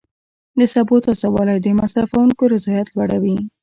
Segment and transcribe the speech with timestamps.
[0.59, 3.37] د سبو تازه والی د مصرفونکو رضایت لوړوي.